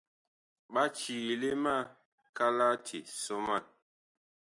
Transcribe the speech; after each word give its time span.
Ɓa 0.73 0.83
ciile 0.97 1.49
ma 1.63 1.75
kalati 2.37 2.97
sɔman. 3.21 3.63